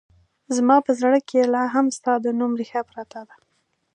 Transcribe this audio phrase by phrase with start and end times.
[0.55, 3.35] زما په زړه کې لا هم ستا د نوم رېښه پرته ده